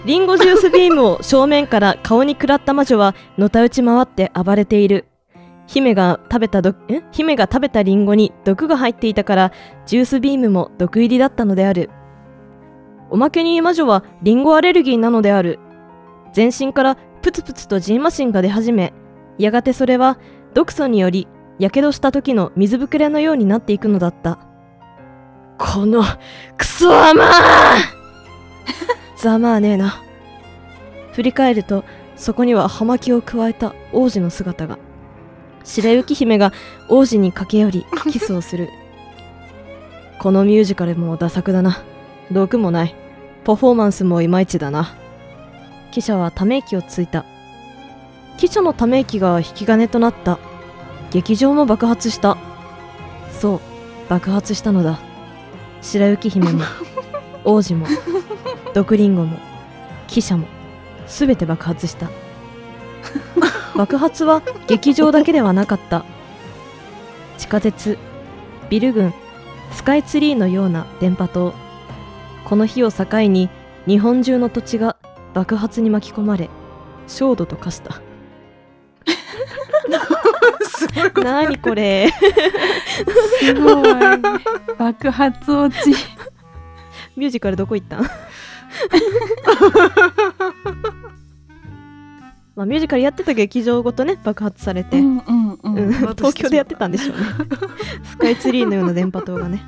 [0.05, 5.05] リンゴジュースビームを正面から顔に食らった魔女はのたうち回って暴れている。
[5.65, 7.03] 姫が食べたどえ？
[7.13, 9.53] 姫が食べたリンゴに毒が入っていたから
[9.85, 11.89] ジュースビームも毒入りだったのである。
[13.11, 15.59] おまけに魔女はリンゴアレルギーなのである。
[16.33, 18.91] 全身からプツプツとジンマシンが出始め
[19.37, 20.19] やがてそれは
[20.53, 24.39] 毒素によりやけどした時の水ぶくれのようになっていくのだった。
[25.57, 26.03] この
[26.57, 27.29] クソアマー！
[29.23, 30.01] ざまあねえな。
[31.13, 31.85] 振り返ると
[32.17, 34.77] そこには葉巻をくわえた王子の姿が。
[35.63, 36.51] 白雪姫が
[36.89, 38.67] 王子に駆け寄りキスをする。
[40.19, 41.81] このミュージカルもダ作だな。
[42.31, 42.95] 毒もない。
[43.45, 44.93] パフォーマンスもいまいちだな。
[45.91, 47.23] 記者はため息をついた。
[48.37, 50.37] 記者のため息が引き金となった。
[51.11, 52.37] 劇場も爆発した。
[53.31, 53.59] そう
[54.09, 54.99] 爆発したのだ。
[55.81, 56.63] 白雪姫も
[57.45, 57.87] 王子も
[58.73, 59.37] 毒リンゴも
[60.07, 60.47] 記者も
[61.07, 62.09] 全て爆発した。
[63.75, 66.05] 爆発は劇場だけではなかった。
[67.37, 67.97] 地下鉄
[68.69, 69.13] ビル群
[69.71, 71.53] スカイツリーのような電波塔。
[72.45, 73.49] この日を境に
[73.87, 74.95] 日本中の土地が
[75.33, 76.49] 爆発に巻き込まれ
[77.07, 78.01] 焦土と化した。
[80.65, 81.11] すごい。
[81.11, 82.09] ことなにこれ。
[83.39, 83.85] すごい。
[84.77, 85.91] 爆発落ち。
[87.15, 88.09] ミュージカルどこ行ったん？
[92.55, 95.93] まあミュージカルやってた劇場ごとね爆発されて、うんうんううんん。
[96.15, 97.23] 東京でやってたんでしょうね。
[98.05, 99.63] スカイツリーのような電波塔がね。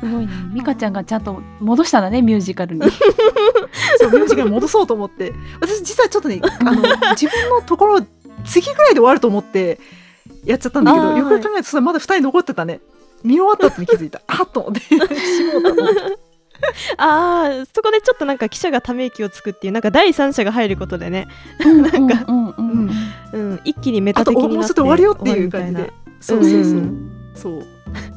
[0.00, 0.32] すごいね。
[0.52, 2.82] ミカちゃんがちゃんと戻したんだね、ミュージカルに。
[3.98, 5.32] そうミュージカルに戻そうと思って。
[5.60, 6.82] 私実はちょっとねあの
[7.16, 8.00] 自分のところ
[8.44, 9.80] 次ぐらいで終わると思って
[10.44, 12.80] やっちゃったんだけどよく考えるとそれまだ2人残ってたね。
[13.24, 14.20] 見終わったってに気づいた。
[14.28, 14.80] あっと思って。
[14.80, 15.02] しも
[15.58, 16.18] うたと思って
[16.98, 21.28] ああそこでちょっとなんか記者がため息をつくっていうなんか第三者が入ることでね、
[21.60, 22.90] なんか、うんうん
[23.32, 25.92] うん、一気にメタ的になってもうちょっと終わるよっていう感じで。
[26.20, 27.10] そうそうそう、うん。
[27.34, 27.66] そう。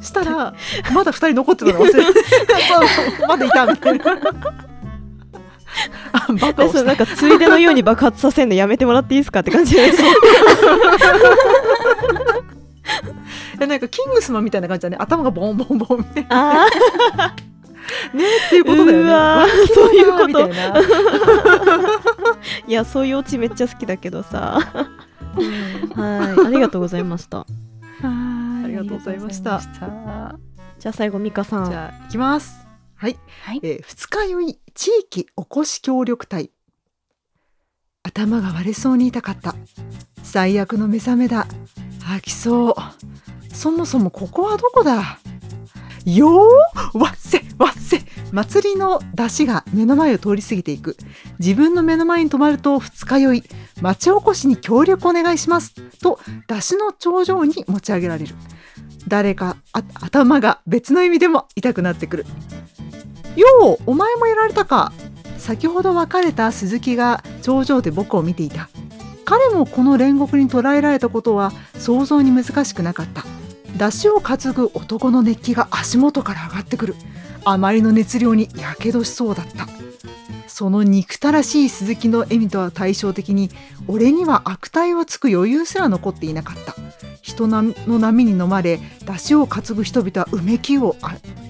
[0.02, 0.54] したら
[0.94, 2.06] まだ2人残ってたの忘れて そ
[3.26, 3.28] う。
[3.28, 4.06] まだいたみたいな。
[6.12, 9.92] あバカをなんかついでのように爆発させるのやめてもらっていいですかって感じで。
[13.60, 14.98] えなんかキングスマンみたいな感じだね。
[15.00, 16.66] 頭がボンボンボンみたいな。
[16.66, 16.68] あ
[18.14, 19.52] ねっていうことだよね。
[19.74, 20.28] そういうこと。
[20.28, 20.80] みたいな、あ
[22.68, 24.60] いやそういうオチめっちゃ好きだけどさ。
[25.96, 26.48] はい。
[26.48, 27.40] ありがとうございました。
[27.40, 27.46] あ
[28.66, 29.60] ありがとうございました。
[29.60, 30.36] た。
[30.80, 31.66] じゃあ最後ミカさん。
[31.70, 32.66] じゃあいきます。
[32.96, 33.60] はい、はい。
[33.64, 36.52] えー二日酔い地域おこし協力隊。
[38.04, 39.56] 頭が割れそうに痛かった。
[40.24, 41.46] 最悪の目覚めだ。
[42.04, 42.76] 吐きそう。
[43.56, 45.20] そもそもここはどこだ？
[46.06, 48.02] よーわっせわっせ。
[48.32, 50.98] 祭りの出汁が目の前を通り過ぎていく。
[51.40, 53.44] 自分の目の前に止まると二日酔い。
[53.82, 58.36] 町おこしに協力お願いしますと出汁の頂上に持ち上げられる。
[59.08, 62.26] 誰か頭が別の意味でも痛くなってくる。
[63.36, 64.94] ようお前もやられたか。
[65.38, 68.70] 先ほど別れた鈴木が頂上で僕を見ていた。
[69.26, 73.26] 彼もこの煉獄に捕らえられたことは想像に難しくなかった。
[73.78, 76.96] 出汁を担ぐ男の熱気が足元から上がってくる。
[77.44, 79.68] あまりの熱量にやけどしそうだった。
[80.48, 83.50] その憎たらしい鈴木の笑みとは対照的に
[83.88, 86.76] 俺には悪態をつく余裕すら残っていなかった。
[87.22, 87.64] 人の
[88.00, 90.96] 波に飲まれ出汁を担ぐ人々はうめきを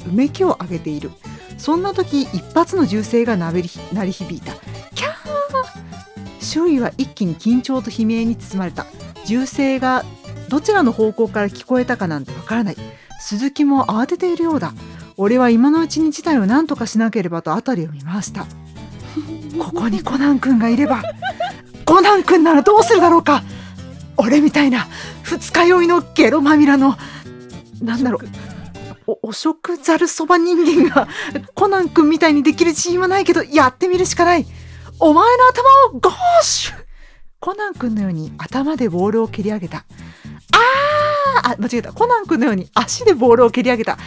[0.07, 1.11] うめきを上げている。
[1.57, 4.53] そんな時一発の銃声が鳴り響いた。
[4.95, 5.11] キャー！
[6.39, 8.85] 周囲は一気に緊張と悲鳴に包まれた。
[9.25, 10.05] 銃声が
[10.51, 12.75] どちらの方向から聞こえたかなんてわからない。
[13.21, 14.73] 鈴木も慌てているようだ。
[15.15, 18.45] 俺は今のうちに事態を何とかしなければと辺りを見回した。
[19.57, 21.03] ここにコナン君がいれば
[21.85, 23.43] コナン君ならどうするだろうか。
[24.17, 24.89] 俺みたいな
[25.23, 26.97] 二日酔いのゲロまみらの
[27.81, 28.19] なんだろ
[29.07, 31.07] うおお食ざるそば人間が
[31.55, 34.45] コナン君みたいにできる自信はないけどやってみるしかない。
[34.99, 36.75] お前の頭をゴーシュ。
[37.39, 39.85] コナン君のように頭でボールを蹴り上げた
[41.51, 41.93] あ間違えた。
[41.93, 43.93] コナン君のように足でボールを蹴り上げた。
[43.93, 43.97] あ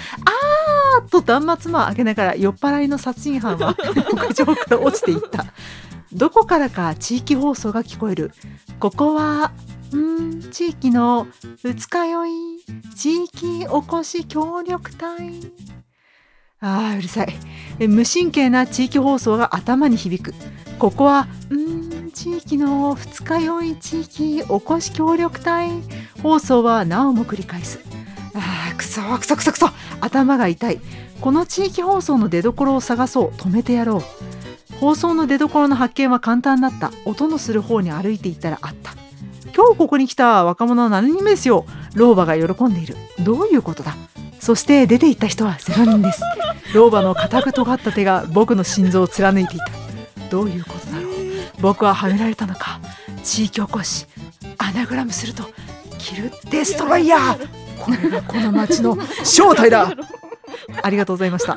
[1.00, 3.74] ーと断末魔を上げながら酔っ払いの殺人犯は
[4.12, 5.46] 屋上から落ちていった。
[6.12, 8.32] どこからか地域放送が聞こえる。
[8.78, 9.52] ここは
[9.92, 11.26] うん地域の
[11.62, 12.30] 二日酔い。
[12.96, 15.40] 地域おこし協力隊。
[16.66, 17.36] あーうるさい。
[17.86, 20.34] 無神経な地域放送が頭に響く。
[20.78, 25.70] ここはうん地域の二日酔い地域おこし協力隊
[26.22, 27.80] 放送はなおも繰り返す。
[28.34, 29.68] あーくそくそくそくそ。
[30.00, 30.80] 頭が痛い。
[31.20, 33.28] この地域放送の出所を探そう。
[33.36, 34.02] 止めてやろう。
[34.80, 36.92] 放送の出所の発見は簡単だった。
[37.04, 38.94] 音のする方に歩いていったらあった。
[39.54, 41.66] 今日ここに来た若者は何人目ですよ。
[41.94, 42.96] 老婆が喜んでいる。
[43.22, 43.94] どういうことだ。
[44.40, 46.22] そして出て行った人は0人です。
[46.74, 49.66] 老婆の固く尖った手が僕の心臓を貫いていた。
[50.30, 51.12] どういうことだろう。
[51.60, 52.80] 僕ははめられたのか。
[53.22, 54.06] 地域おこし。
[54.58, 55.44] アナグラムすると
[55.98, 57.48] キルデストロイヤー。
[57.78, 59.92] これがこの街の正体だ。
[60.82, 61.56] ありがとうございました。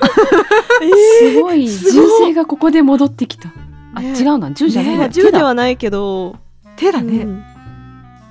[1.20, 1.68] すごい。
[1.68, 3.50] 銃声がここで戻ってきた。
[3.96, 5.10] あ、ね違うな、銃じゃないねな。
[5.10, 6.36] 銃ではないけど、
[6.76, 7.57] 手だね、うん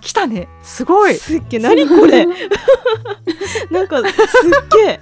[0.07, 0.47] 来たね。
[0.63, 1.15] すごい。
[1.17, 1.61] すっげえ。
[1.61, 2.27] 何これ。
[3.73, 4.13] なんかすっ
[4.85, 5.01] げえ。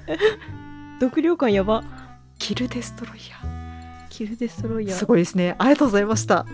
[0.99, 1.85] 読量感やば。
[2.39, 3.37] キルデストロイヤ
[4.09, 4.97] キルデストロイヤー。
[4.97, 5.57] ーすごいですね。
[5.59, 6.39] ありがとうございました。
[6.39, 6.47] あ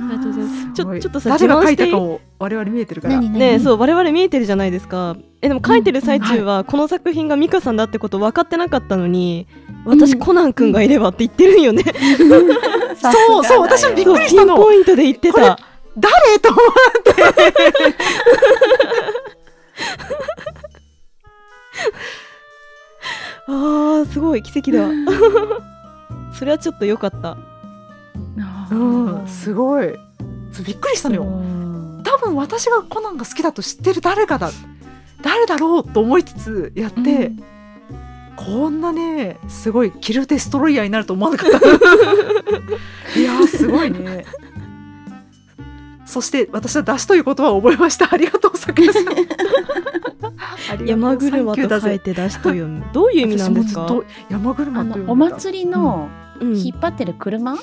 [0.00, 3.16] りがとうございますちょちょっとさ誰が書いたかも我々見えてるから。
[3.16, 3.38] 何何？
[3.38, 5.18] ねえそう我々見えてるじゃないですか。
[5.42, 9.46] えでも書いてる最中はこの作品がミカさんだってこと分かってなかったのに
[9.84, 10.18] 私うん。
[10.20, 11.82] コナン君がいればって言ってるんよね。
[12.96, 14.54] そうそう私もびっくりしたの。
[14.54, 15.58] ピンポイントで言ってた
[15.96, 16.38] 誰？
[16.40, 16.62] と思っ
[17.02, 17.14] て。
[23.46, 24.88] あーすごい奇跡だ。
[26.38, 27.36] それはちょっと良かった。
[28.70, 29.94] うんすごい。
[30.64, 31.24] びっくりしたのよ。
[32.04, 34.50] 多分私がコナンが好きだと知ってる誰かだ
[35.22, 37.32] 誰だろうと思いつつやって、
[38.36, 41.58] こんなねすごいキルデストロイヤーになると思わなかった。
[43.18, 44.24] いやーすごいね
[46.14, 48.08] そして私は出しという言葉を覚えました。
[48.14, 49.08] ありがとう桜さん。
[49.08, 49.36] ありが
[50.78, 53.88] とう山車と書いて出しと読むどういう意味なんですか？
[54.30, 56.08] 山車あとお祭りの
[56.40, 56.56] うん。
[56.56, 57.56] 引っ張ってる車、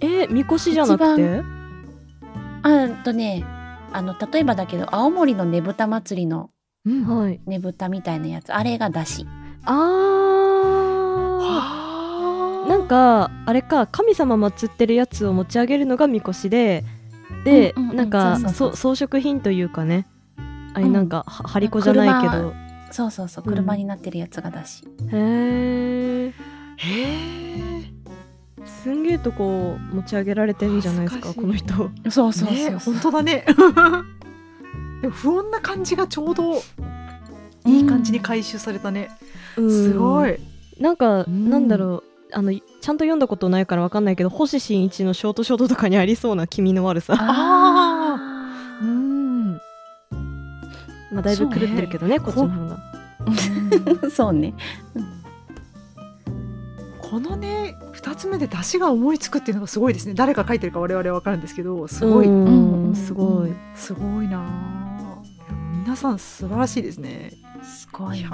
[0.00, 1.42] えみこしじゃなく一て
[2.62, 3.44] あとね
[3.92, 6.48] あの例えばだけど青森のねぶた祭りの
[6.86, 7.04] うん。
[7.06, 7.38] はい。
[7.46, 8.52] ねぶたみたいなやつ。
[8.52, 9.26] あれがだし
[9.64, 9.72] あ
[11.42, 16.84] はーなんかあれか神様祀ってるやつを持ち上げるのがみこしで
[17.44, 20.06] で、うんうんうんなんかそう装飾品というかね
[20.74, 20.92] あれうん。
[20.92, 22.54] なんかは張り子じゃないけど、
[22.90, 26.32] そうそうそううん車になってるやつがだし、へえへ
[26.76, 28.02] え
[28.64, 31.74] すんげえとこ持ち上げられてるんじゃないですかこの人。
[31.74, 32.94] そうそうそうねそう。
[32.94, 33.44] 本当だね。
[35.02, 36.62] でも不穏な感じがちょうど
[37.66, 39.10] いい感じに回収されたね、
[39.56, 40.38] すごい。
[40.80, 41.50] なんか、ん。
[41.50, 47.14] なんだろうあのちゃんと読んだことないからわかんないけど星新一のショートショートとかにありそうな気味の悪さ。
[47.18, 49.52] ああうん。
[51.12, 52.78] まあだいぶ狂ってるけどねこっちの方が。
[53.26, 54.54] ー そうね。
[57.00, 60.14] このね2つ目で出汁が思いつくっていうのがすごいですね。
[60.14, 62.44] 誰が書いてるか我々は分かるんですけどすごい、うん。
[62.44, 62.86] うん。
[62.88, 63.52] うんすごい。
[63.74, 64.91] すごいなあ
[65.84, 67.32] 皆さん素晴らしいですね。
[67.64, 68.28] すごいね。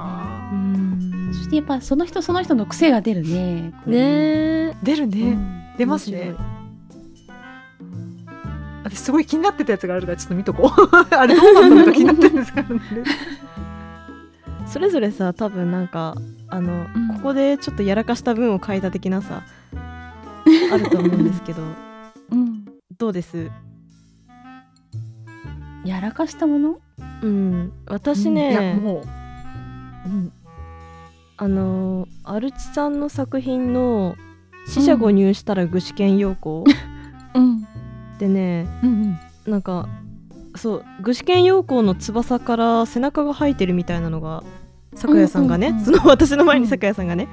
[1.33, 6.35] そしてやっぱその人その人の癖が出るねねえ出るね、うん出ますね。
[8.85, 10.71] 私すごい気になってたやつがあるからちょっと見とこう。
[11.17, 12.81] あれどうなったのか気になってるんですからね。
[14.69, 16.17] それぞれさ多分なんか
[16.49, 17.09] あの、うん。
[17.17, 19.43] ここでちょっとやらかした文を書いた的なさ
[19.75, 21.63] あると思うんですけど。
[22.31, 22.67] うん。
[22.99, 23.51] どうです？
[25.87, 26.81] やらかしたもの？
[27.23, 27.73] うん。
[27.87, 29.03] 私いやね、も
[30.07, 30.33] う、うん、
[31.37, 34.17] あのアルチさんの作品の
[34.67, 36.65] 「死者誤入したら具志堅用高」
[37.35, 37.67] うん。
[38.19, 39.89] でねうんなんか
[40.57, 44.43] そう具志堅用高の翼から背中が生えてるみたいなのが
[44.95, 47.29] 咲夜さんがね、うんうんうんその私の前に咲夜さんがね、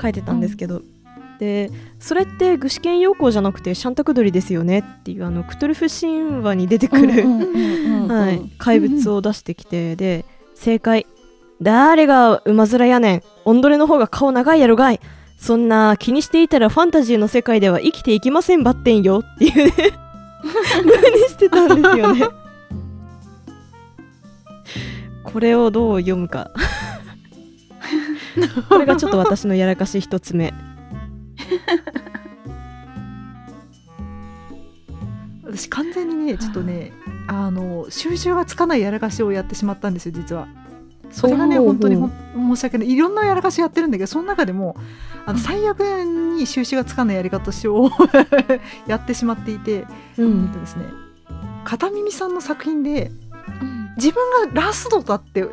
[0.00, 0.82] 書いてたんですけど、
[1.42, 4.78] でそれって具志堅用高じゃなくてシャンタクドリですよね？
[4.78, 7.24] っていうあのクトゥルフ神話に出てくる、
[8.58, 10.24] 怪物を出してきて、で
[10.54, 11.04] 正解。
[11.60, 15.00] 誰が馬面やねんオンドレの方が顔長いやろがい。
[15.36, 19.24] そんな気にしていたらファンタジーの世界では生きていきませんばってんよ。
[19.24, 19.72] っていうね。
[19.72, 19.90] 風
[21.10, 22.28] にしてたんですよね。
[25.24, 26.52] これをどう読むか。
[28.68, 30.54] これがちょっと私のやらかし一つ目
[35.44, 36.92] 私完全にねちょっとね
[37.26, 40.48] あの収集がつかないやらかしをやってしまったんですよ実は。
[41.10, 42.90] それがね本当に申し訳ない。
[42.90, 44.76] いろんなやらかしやってるんだけどその中でも
[45.26, 47.90] あの最悪に収集がつかないやり方を
[48.88, 49.86] やってしまっていて、
[50.16, 50.48] うん。
[50.48, 50.86] とですね。
[51.64, 53.10] 片耳さんの作品で
[53.60, 53.92] うん。
[53.96, 55.46] 自分がラストだって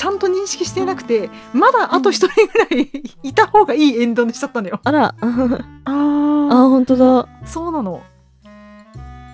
[0.00, 2.90] ちゃんと認識していなくて、まだあと一人ぐらい
[3.22, 4.80] いた方がいいエンドにしちゃったのよ。
[4.82, 5.14] あら。
[5.20, 5.20] あ
[5.84, 5.92] あ
[6.48, 7.28] 本当だ。
[7.44, 8.00] そうなの。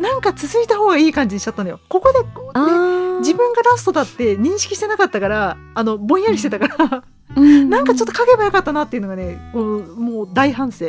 [0.00, 1.78] なんか続いた方がいい感じにしちゃったのよ。
[1.88, 7.04] ここでこうね自分がラストだって認識してなかったからあのぼんやりしてたから、
[7.40, 10.86] なんかちょっと書けばよかったなっていうのがねこうもう大反省。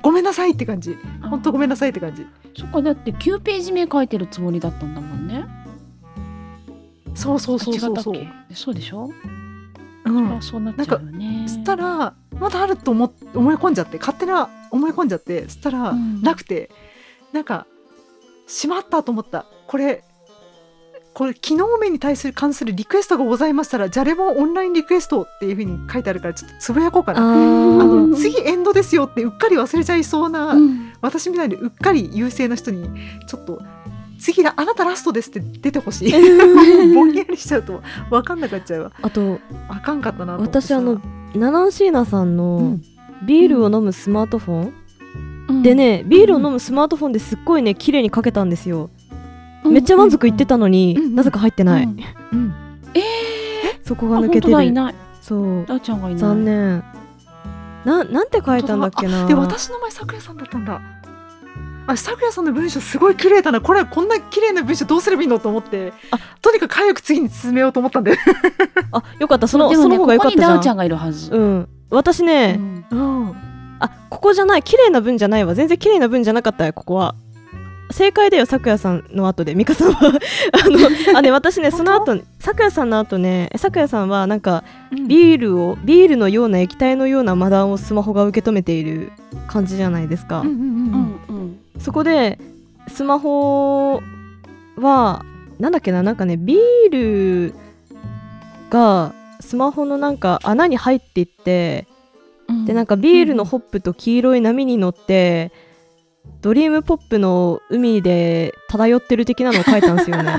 [0.00, 0.96] ごめんなさいって感じ。
[1.28, 2.26] 本当ごめんなさいって感じ。
[2.56, 5.44] そっかだって9ページ目書いてるつもりだったんだもんね。
[7.18, 8.26] そうそうそうそうそう。
[8.54, 9.10] そうでしょ、
[10.04, 10.36] うん。
[10.36, 11.44] あそうなっちゃうよね。
[11.48, 16.22] そしたらまだあると思っ思い込んじゃって勝手な思い込んじゃってそしたらうん。
[16.22, 16.70] なくて、
[17.32, 17.66] なんか
[18.46, 19.46] しまったと思った。
[19.66, 20.04] これ
[21.14, 27.20] これ機能面に対する関するリクエストがございましたらじゃれもオンラインリクエストっていうふうに書いてあるからちょっとつぶやこうかあな。
[27.20, 28.06] あー。
[28.06, 30.92] の次エンドですよってうっかり忘れちゃいそうな、うん。
[31.00, 32.88] 私みたいにうっかり優勢な人に
[33.26, 33.60] ちょっと
[34.18, 36.12] 次だあなたラストですって出てほしい。
[36.94, 38.92] ぼんやりしちゃうと分かんなくなっちゃうわ。
[39.00, 39.38] あと
[39.68, 40.60] あかんかったなと思って。
[40.60, 41.00] さ私あの
[41.34, 42.82] ナナンシーナさんうのん。
[43.26, 44.72] ビールを飲むスマートフォン、
[45.48, 45.62] うん。
[45.62, 48.90] でねビールを飲むスマートフォンですっごいね綺麗にかけたんですよ、
[49.64, 51.04] めっちゃ満足いってたのに、うん。
[51.04, 51.14] うん。
[51.16, 51.98] なぜか入ってない、うん。
[52.32, 52.54] うん。
[52.94, 53.00] え
[53.84, 54.52] そこー、あが抜けてる。
[54.52, 54.94] 本当だいない。
[55.20, 55.66] そう。
[55.66, 56.20] ダーちゃんがいない。
[56.20, 56.84] 残念。
[57.84, 59.26] ななんて書いたんだっけな。
[59.26, 60.80] で私の前さくやさんだったんだ
[61.88, 63.62] あさくやさんの文章すごい綺麗だな。
[63.62, 65.94] これこんな綺麗な文章どうすればいいのと思って。
[66.10, 66.18] あ。
[66.42, 68.12] とにかく早く次に進めようと思ったんで、
[68.92, 69.48] あよかった。
[69.48, 70.56] そのでもね、その方がよかここにったじゃん。
[70.56, 71.34] ダーちゃんがいるはず。
[71.34, 71.68] うん。
[71.90, 72.96] 私ね、うんう
[73.30, 73.36] ん、
[73.80, 74.62] あここじゃない。
[74.62, 75.54] 綺麗な文じゃないわ。
[75.54, 77.14] 全然綺麗な文じゃなかったよここは
[77.90, 80.12] 正解だよさくやさんの後で美香さんは。
[80.52, 84.64] あのあね私ねその後さくやさんの後ねさくやさんはなんか
[85.06, 89.12] ビールをビールのような液体のようなマダンをスマホが受け止めている
[89.46, 90.60] 感じじゃないですか、うんうんうん。
[91.28, 91.58] うんうん。
[91.78, 92.38] そこで
[92.88, 94.02] スマホ
[94.76, 95.24] は
[95.58, 97.54] なんだっけななんかねビール
[98.70, 101.86] がスマホのなんか穴に入っていって
[102.48, 102.64] うん。
[102.66, 105.52] でなんかビールのホップと黄色い波に乗って、
[106.40, 110.32] ドリームポップの海で漂ってる的なのを書いたんですよね。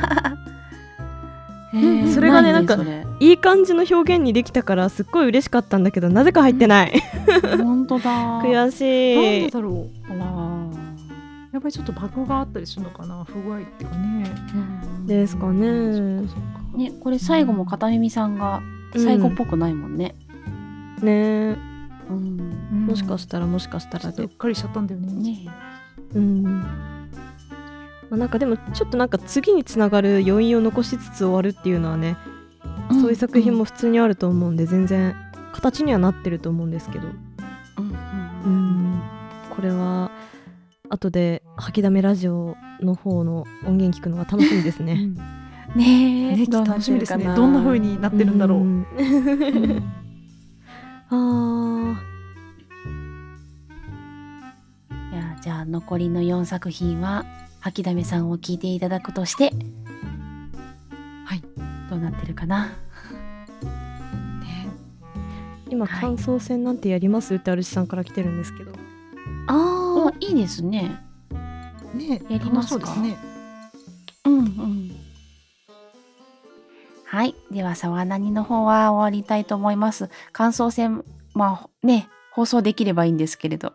[2.13, 2.77] それがねいなんか
[3.19, 7.01] いい感じの表現にできたからすっごい嬉しかったんだけどなぜか入ってない。
[7.57, 8.41] 本当だ。
[8.41, 10.13] 悔なんしでいだろう。
[10.19, 10.67] あ
[11.51, 13.23] やっぱりちょっとバグがあったりするのかな。
[13.23, 14.31] 不具合っていうかね。
[14.55, 14.57] う
[15.01, 15.05] ん。
[15.07, 16.21] ですかね。
[16.75, 18.61] ね、これ最後も片耳さんが
[18.95, 20.15] 最後っぽくないもんね。
[21.01, 21.57] ね。
[22.09, 22.39] うん。
[22.71, 22.85] うん。
[22.85, 24.23] もしかしたらもしかしたらで。
[24.23, 25.11] っかりしちゃったんだよね。
[25.11, 25.49] ね。
[26.15, 26.43] うん。
[26.43, 32.17] まあ、なんかでもちょっとなんか次につながる余韻を残しつつ終わるっていうのはね、
[32.91, 35.15] そういう作品も普通にあると思うんで全然
[35.53, 37.07] 形にはなってると思うんですけど。
[37.77, 39.01] うん。
[39.55, 40.11] これは
[40.89, 45.09] 後で吐きだめラジオの方の音源聞くのが楽しみですね。
[45.75, 47.15] ねえ、楽してみです。
[47.15, 47.25] ね。
[47.35, 48.61] どんな風になってるんだろう、ん。
[48.61, 49.83] うん。
[51.11, 52.01] あ
[55.11, 57.25] いやじゃあ残りの4作品は
[57.59, 59.51] 吐きだめさんを聞いていただくとして
[61.25, 61.43] はい。
[61.89, 62.67] どうなってるかな？
[62.67, 62.71] ね。
[65.67, 66.01] ー今はい。
[66.01, 67.35] 感想戦なんてやります？
[67.35, 68.71] ってアルシさんから来てるんですけど。
[69.47, 71.01] あーいいですね。
[71.95, 72.21] ね。
[72.29, 72.77] やりますか？
[72.77, 73.17] うですね。
[74.25, 74.91] うんうん。
[77.05, 77.35] はい。
[77.51, 80.09] では沢何の方は終わりたいと思います。
[80.31, 81.03] 感想戦
[81.33, 83.73] まあね放送できればいいんですけれど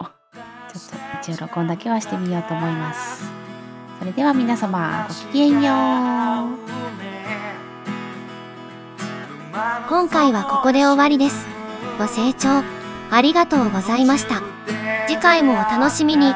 [1.25, 3.25] 一応録音だけはしてみようと思います
[3.99, 5.72] それでは皆様ごきげんよ
[6.61, 6.95] う
[9.89, 11.47] 今回はここで終わりです。
[11.97, 12.64] ご清聴
[13.11, 14.43] ありがとうございました。
[15.07, 16.35] 次回もお楽しみに。